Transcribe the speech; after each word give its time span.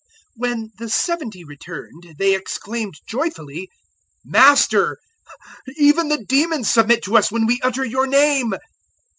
010:017 0.01 0.07
When 0.37 0.71
the 0.79 0.89
Seventy 0.89 1.43
returned, 1.43 2.15
they 2.17 2.33
exclaimed 2.33 2.95
joyfully, 3.07 3.69
"Master, 4.25 4.97
even 5.77 6.07
the 6.07 6.25
demons 6.25 6.71
submit 6.71 7.03
to 7.03 7.17
us 7.17 7.31
when 7.31 7.45
we 7.45 7.59
utter 7.61 7.85
your 7.85 8.07
name." 8.07 8.55